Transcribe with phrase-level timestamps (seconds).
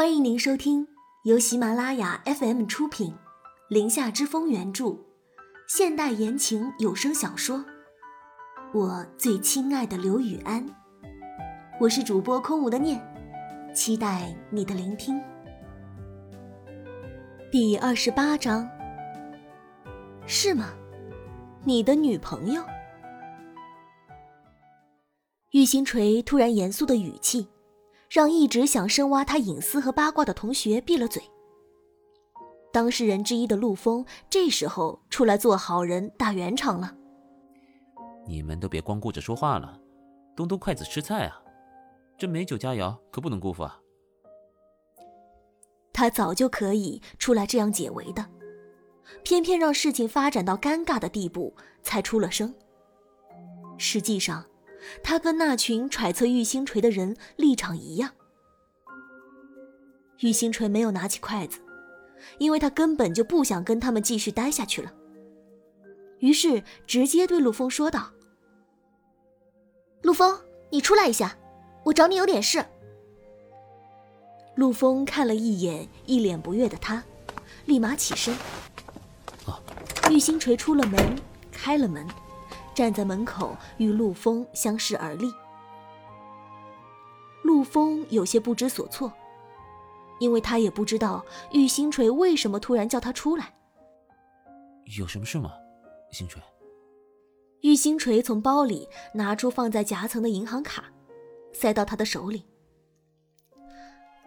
[0.00, 0.88] 欢迎您收听
[1.24, 3.12] 由喜马拉雅 FM 出品，
[3.68, 4.96] 《林下之风》原著，
[5.68, 7.58] 现代言情有声小说
[8.72, 10.66] 《我最亲爱的刘雨安》。
[11.78, 12.98] 我是主播空无的念，
[13.74, 15.20] 期待你的聆听。
[17.52, 18.66] 第二十八章，
[20.26, 20.72] 是吗？
[21.62, 22.64] 你的女朋友？
[25.50, 27.46] 玉星锤突然严肃的语气。
[28.10, 31.22] 让一直想深挖他隐私和八卦的同学闭了嘴。
[32.72, 36.92] 当事人之一的陆峰这时候出来做好人打圆场了。
[38.26, 39.80] 你们都别光顾着说话了，
[40.34, 41.40] 动动筷子吃菜啊！
[42.18, 43.78] 这美酒佳肴可不能辜负啊！
[45.92, 48.28] 他早就可以出来这样解围的，
[49.22, 52.52] 偏偏让事情发展到尴尬的地步才出了声。
[53.78, 54.44] 实际上。
[55.02, 58.12] 他跟那群揣测玉星锤的人立场一样。
[60.20, 61.60] 玉星锤没有拿起筷子，
[62.38, 64.92] 因为他根本就不想跟他们继续待下去了。
[66.18, 68.10] 于是直接对陆峰说道
[70.02, 70.38] ：“陆峰，
[70.70, 71.36] 你出来一下，
[71.84, 72.62] 我找你有点事。”
[74.56, 77.02] 陆峰看了一眼一脸不悦的他，
[77.64, 78.36] 立马起身。
[80.10, 81.18] 玉星锤出了门，
[81.50, 82.06] 开了门。
[82.80, 85.30] 站在门口与陆风相视而立，
[87.42, 89.12] 陆风有些不知所措，
[90.18, 91.22] 因为他也不知道
[91.52, 93.52] 玉星锤为什么突然叫他出来。
[94.98, 95.50] 有什么事吗，
[96.10, 96.42] 星锤？
[97.60, 100.84] 玉星锤从包里拿出放在夹层的银行卡，
[101.52, 102.46] 塞到他的手里。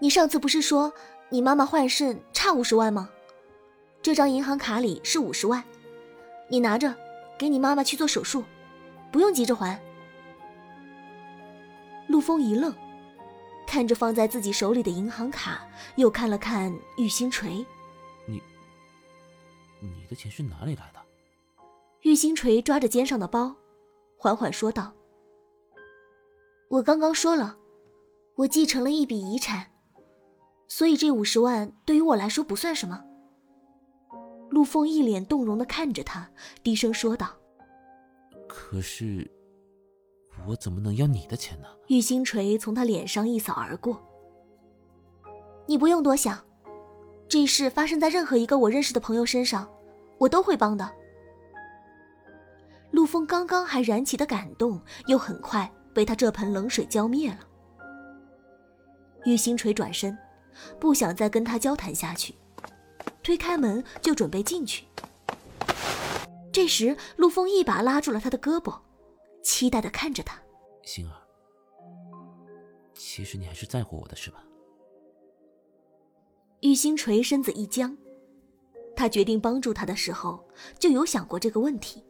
[0.00, 0.92] 你上次不是说
[1.28, 3.10] 你妈妈换肾差五十万吗？
[4.02, 5.62] 这张银行卡里是五十万，
[6.48, 6.92] 你拿着。
[7.40, 8.44] 给你妈妈去做手术，
[9.10, 9.80] 不用急着还。
[12.06, 12.70] 陆枫一愣，
[13.66, 15.66] 看着放在自己手里的银行卡，
[15.96, 17.64] 又看了看玉星锤。
[18.26, 18.42] 你，
[19.80, 21.00] 你的钱是哪里来的？
[22.02, 23.56] 玉星锤抓着肩上的包，
[24.18, 24.92] 缓缓说道
[26.68, 27.56] ：“我刚刚说了，
[28.36, 29.70] 我继承了一笔遗产，
[30.68, 33.02] 所以这五十万对于我来说不算什么。”
[34.50, 36.28] 陆枫一脸动容的看着他，
[36.64, 37.28] 低声说道
[38.52, 39.30] ：“可是，
[40.48, 44.00] 我怎么能要你的钱呢？”玉星锤从他脸上一扫而过
[45.66, 46.44] ：“你不用多想，
[47.28, 49.70] 这事发生在任何一个我认识的朋友身上，
[50.18, 50.90] 我都会帮的。”
[52.90, 57.38] 陆枫刚刚还燃起的感动，又很快被他这盆冷水浇灭了。
[59.24, 60.18] 玉星锤转身，
[60.80, 62.34] 不想再跟他交谈下去。
[63.22, 64.86] 推开门就准备进去，
[66.52, 68.80] 这时陆枫一把拉住了他的胳膊，
[69.42, 70.40] 期待的看着他
[70.82, 71.16] ：“星儿，
[72.94, 74.44] 其实你还是在乎我的，是吧？”
[76.62, 77.96] 玉星垂身子一僵，
[78.94, 80.46] 他决定帮助他的时候
[80.78, 82.04] 就有想过这个问题：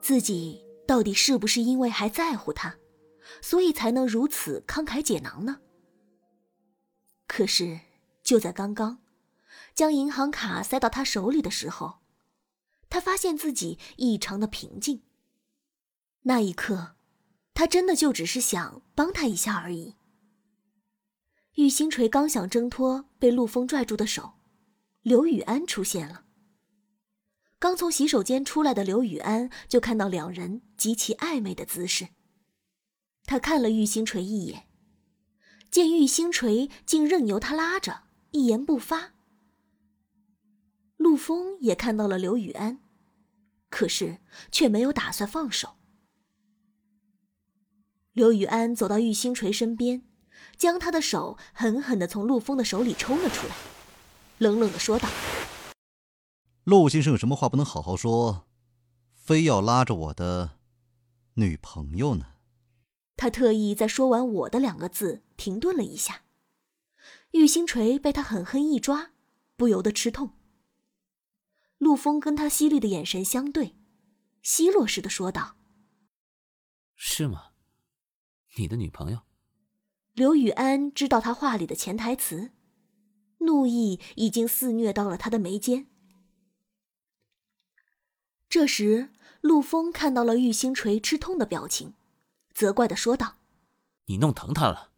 [0.00, 2.76] 自己到底是不是因为还在乎他，
[3.42, 5.60] 所以才能如此慷慨解囊呢？
[7.26, 7.80] 可是
[8.22, 8.98] 就在刚刚。
[9.74, 11.98] 将银行卡塞到他手里的时候，
[12.88, 15.02] 他发现自己异常的平静。
[16.22, 16.96] 那一刻，
[17.54, 19.96] 他真的就只是想帮他一下而已。
[21.54, 24.34] 玉星锤刚想挣脱被陆枫拽住的手，
[25.02, 26.24] 刘雨安出现了。
[27.58, 32.10] 刚从洗手间出来的刘雨安就看到两人极其暧昧的姿势，
[33.24, 34.68] 他看了玉星锤一眼，
[35.68, 39.14] 见玉星锤竟任由他拉着，一言不发。
[41.18, 42.78] 陆枫也看到了刘雨安，
[43.68, 44.18] 可是
[44.52, 45.70] 却没有打算放手。
[48.12, 50.04] 刘雨安走到玉星锤身边，
[50.56, 53.56] 将他的手狠狠的从陆枫的手里抽了出来，
[54.38, 55.08] 冷冷的说道
[56.62, 58.46] ：“陆先生有什么话不能好好说，
[59.12, 60.58] 非要拉着我的
[61.34, 62.26] 女朋友呢？”
[63.18, 66.22] 他特意在说完“我的”两个字停顿了一下，
[67.32, 69.10] 玉星锤被他狠狠一抓，
[69.56, 70.37] 不由得吃痛。
[71.78, 73.76] 陆枫跟他犀利的眼神相对，
[74.42, 75.56] 奚落似的说道
[76.94, 77.52] ：“是吗？
[78.56, 79.20] 你的女朋友？”
[80.14, 82.50] 刘雨安知道他话里的潜台词，
[83.38, 85.86] 怒意已经肆虐到了他的眉间。
[88.48, 91.94] 这时，陆枫看到了玉星锤吃痛的表情，
[92.52, 93.36] 责怪的说道
[94.06, 94.90] ：“你弄疼他了。”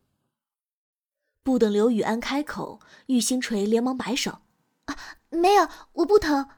[1.42, 4.40] 不等刘雨安开口，玉星锤连忙摆手
[4.86, 4.96] ：“啊，
[5.28, 6.48] 没有，我不疼。”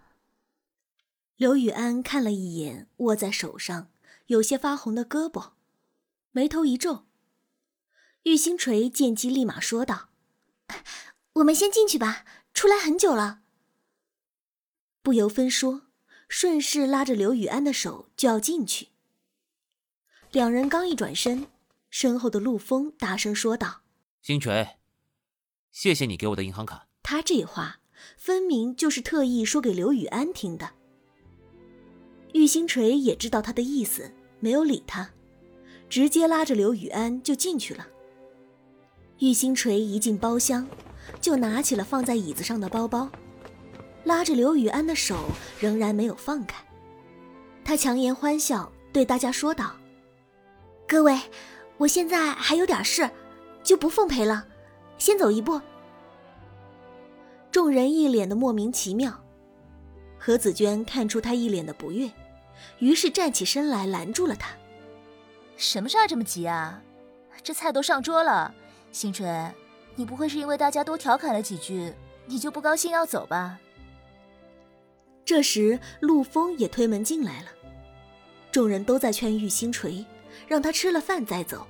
[1.42, 3.90] 刘雨安看了一眼握在手上
[4.26, 5.54] 有些发红的胳膊，
[6.30, 7.04] 眉头一皱。
[8.22, 10.10] 玉星锤见机立马说道
[11.34, 12.24] ：“我们先进去吧，
[12.54, 13.40] 出来很久了。
[15.02, 15.88] 不由分说，
[16.28, 18.90] 顺势拉着刘雨安的手就要进去。
[20.30, 21.48] 两人刚一转身，
[21.90, 23.82] 身后的陆风大声说道
[24.22, 24.76] ：“星锤，
[25.72, 27.80] 谢谢你给我的银行卡。”他这话
[28.16, 30.74] 分明就是特意说给刘雨安听的。
[32.32, 35.10] 玉星锤也知道他的意思，没有理他，
[35.88, 37.86] 直接拉着刘雨安就进去了。
[39.18, 40.66] 玉星锤一进包厢，
[41.20, 43.08] 就拿起了放在椅子上的包包，
[44.04, 45.16] 拉着刘雨安的手
[45.60, 46.64] 仍然没有放开。
[47.64, 49.76] 他强颜欢笑，对大家说道
[50.88, 51.20] ：“各位，
[51.76, 53.08] 我现在还有点事，
[53.62, 54.46] 就不奉陪了，
[54.98, 55.60] 先走一步。”
[57.52, 59.22] 众人一脸的莫名其妙，
[60.18, 62.10] 何子娟看出他一脸的不悦，
[62.78, 64.50] 于是站起身来拦住了他
[65.56, 66.82] ：“什么事儿这么急啊？
[67.42, 68.54] 这菜都上桌了。”
[68.92, 69.50] 星锤，
[69.94, 71.92] 你不会是因为大家多调侃了几句，
[72.26, 73.58] 你就不高兴要走吧？
[75.24, 77.48] 这时，陆枫也推门进来了，
[78.50, 80.04] 众人都在劝玉星锤，
[80.46, 81.66] 让他吃了饭再走。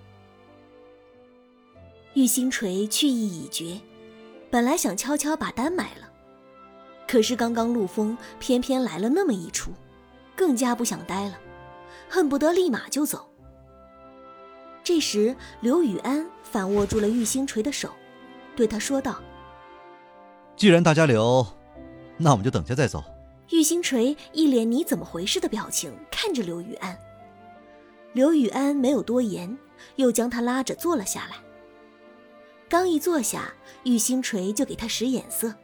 [2.14, 3.80] 玉星锤去意已决，
[4.50, 6.10] 本来想悄悄把单买了，
[7.06, 9.70] 可是刚刚陆枫偏偏来了那么一出，
[10.36, 11.38] 更加不想待了，
[12.08, 13.28] 恨不得立马就走。
[14.84, 17.90] 这时，刘雨安反握住了玉星锤的手，
[18.56, 19.22] 对他说道
[20.56, 21.46] ：“既然大家留，
[22.16, 23.04] 那我们就等下再走。”
[23.50, 26.98] 玉星锤一脸“你怎么回事”的表情看着刘雨安。
[28.12, 29.56] 刘雨安没有多言，
[29.96, 31.36] 又将他拉着坐了下来。
[32.68, 33.52] 刚一坐下，
[33.84, 35.54] 玉星锤就给他使眼色：“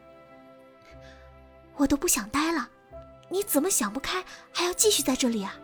[1.77, 2.69] 我都不想待了，
[3.29, 5.55] 你怎么想不开，还要继续在这里啊？”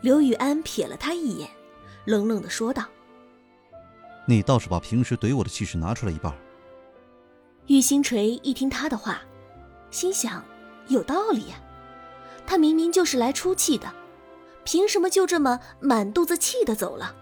[0.00, 1.50] 刘雨安瞥了他一眼。
[2.04, 2.84] 冷冷的说道
[4.24, 6.32] ：“你倒是把平时怼我的气势拿出来一半。”
[7.66, 9.20] 玉星锤一听他的话，
[9.90, 10.42] 心想
[10.86, 11.56] 有道理呀，
[12.46, 13.92] 他明明就是来出气的，
[14.64, 17.14] 凭什么就这么满肚子气的走了？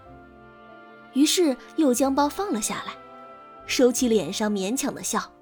[1.11, 2.93] 于是又将包放了下来，
[3.65, 5.33] 收起脸上勉强的笑，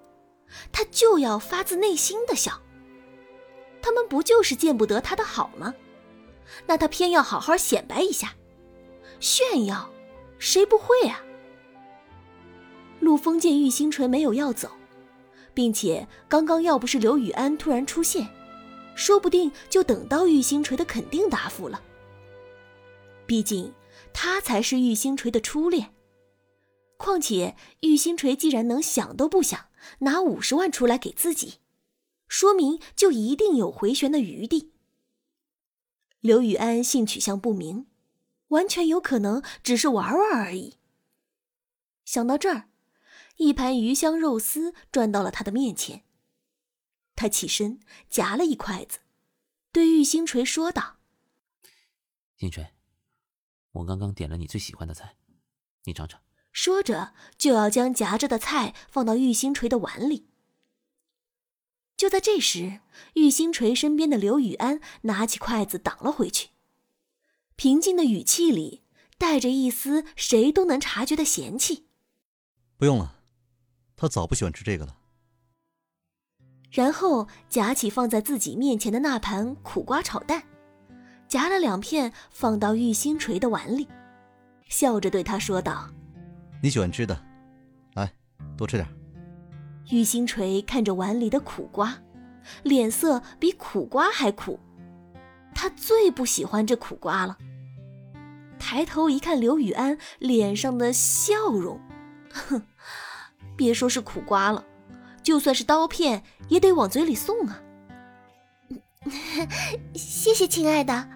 [0.71, 2.59] 他就要发自内心的笑。
[3.85, 5.75] 他们不就是见不得他的好吗？
[6.65, 8.33] 那他偏要好好显摆一下。
[9.19, 9.87] 炫耀，
[10.39, 11.21] 谁不会啊？
[12.99, 14.71] 陆风见玉星锤没有要走，
[15.53, 18.27] 并且刚刚要不是刘雨安突然出现，
[18.95, 21.79] 说不定就等到玉星锤的肯定答复了。
[23.27, 23.71] 毕竟
[24.11, 25.93] 他才是玉星锤的初恋，
[26.97, 29.67] 况且玉星锤既然能想都不想
[29.99, 31.59] 拿五十万出来给自己，
[32.27, 34.73] 说明就一定有回旋的余地。
[36.19, 37.87] 刘雨安性取向不明。
[38.49, 40.75] 完全有可能只是玩玩而已。
[42.05, 42.69] 想到这儿，
[43.37, 46.03] 一盘鱼香肉丝转到了他的面前。
[47.15, 48.99] 他起身夹了一筷子，
[49.71, 50.97] 对玉星锤说道
[52.37, 52.73] ：“星锤，
[53.71, 55.15] 我刚刚点了你最喜欢的菜，
[55.85, 56.21] 你尝尝。”
[56.53, 60.29] 说着就要将夹着的菜放到玉星锤的碗里。
[61.97, 62.79] 就在这时，
[63.13, 66.49] 玉星锤身边的刘雨安拿起筷子挡了回去。
[67.55, 68.83] 平静的语气里
[69.17, 71.85] 带着一丝谁都能察觉的嫌弃。
[72.77, 73.15] 不用了，
[73.95, 74.97] 他早不喜欢吃这个了。
[76.69, 80.43] 然后夹起放在自己面前的那盘苦瓜炒蛋，
[81.29, 83.87] 夹了两片放到玉星锤的碗里，
[84.67, 85.89] 笑着对他说道
[86.61, 87.25] ：“你喜欢吃的，
[87.93, 88.13] 来
[88.57, 88.85] 多吃点。”
[89.89, 91.99] 玉星锤看着碗里的苦瓜，
[92.63, 94.59] 脸色比苦瓜还苦。
[95.53, 97.37] 他最不喜欢这苦瓜了。
[98.59, 101.79] 抬头一看刘雨安脸上的笑容，
[102.33, 102.61] 哼，
[103.55, 104.65] 别说是苦瓜了，
[105.21, 107.61] 就算是刀片也得往嘴里送啊！
[109.93, 111.07] 谢谢亲爱的。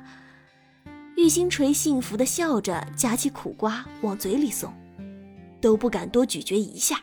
[1.17, 4.73] 玉星锤幸福的笑着，夹起苦瓜往嘴里送，
[5.59, 7.01] 都不敢多咀嚼一下，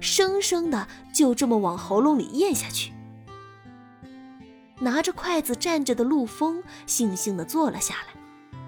[0.00, 2.92] 生生的就这么往喉咙里咽下去。
[4.80, 8.58] 拿着筷子站着的陆枫悻悻地坐了下来，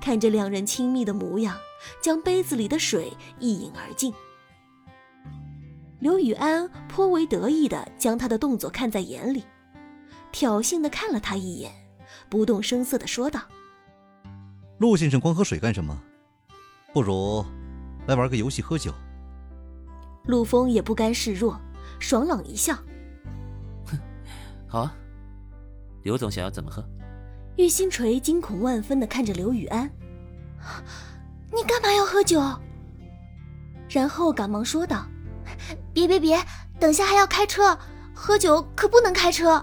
[0.00, 1.56] 看着两人亲密的模样，
[2.00, 4.14] 将杯子里的水一饮而尽。
[5.98, 9.44] 刘雨安颇为得意地将他的动作看在眼里，
[10.30, 11.72] 挑衅地看了他一眼，
[12.28, 13.40] 不动声色地说道
[14.78, 16.00] ：“陆先生光喝水干什么？
[16.94, 17.44] 不如
[18.06, 18.94] 来玩个游戏，喝酒。”
[20.26, 21.60] 陆枫也不甘示弱，
[21.98, 22.74] 爽朗一笑
[23.86, 23.98] ：“哼，
[24.68, 24.94] 好啊。”
[26.02, 26.84] 刘总想要怎么喝？
[27.56, 29.90] 玉星锤惊恐万分的看着刘雨安
[31.52, 32.40] ：“你干嘛要喝酒？”
[33.90, 35.04] 然后赶忙说道
[35.92, 36.40] ：“别别别，
[36.78, 37.76] 等下还要开车，
[38.14, 39.62] 喝酒可不能开车。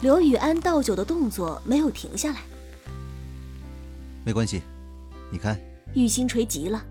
[0.00, 2.40] 刘雨安倒酒的动作没有停下来。
[4.24, 4.62] 没关系，
[5.30, 5.58] 你看。
[5.94, 6.84] 玉星锤急了，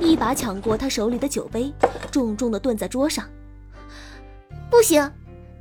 [0.00, 1.72] 一把抢过他手里的酒杯，
[2.10, 3.28] 重重的顿在桌上。
[4.70, 5.10] 不行，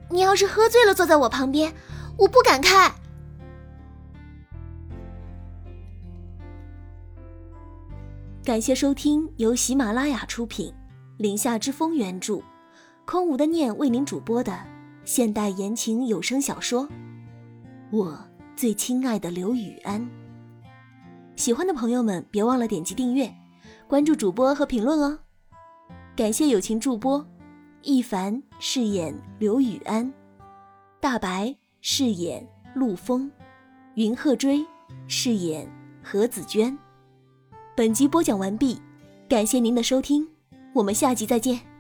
[0.10, 1.74] 你要是喝醉了坐在我旁边，
[2.18, 2.92] 我不敢开。
[8.44, 10.70] 感谢收听由喜马拉雅出品，
[11.18, 12.42] 《林下之风》原著，
[13.06, 14.56] 空无的念为您主播的
[15.04, 16.84] 现代言情有声小说
[17.92, 18.18] 《我
[18.56, 20.02] 最亲爱的刘雨安》。
[21.36, 23.34] 喜欢的朋友们别忘了点击订阅、
[23.88, 25.20] 关注主播和评论哦。
[26.16, 27.26] 感谢友情助播，
[27.84, 30.12] 一凡饰演刘雨安，
[31.00, 33.30] 大白饰演陆枫，
[33.94, 34.66] 云鹤追
[35.08, 35.70] 饰演
[36.02, 36.76] 何子娟。
[37.76, 38.82] 本集播讲完毕，
[39.30, 40.28] 感谢您的收听，
[40.74, 41.75] 我们下集再见。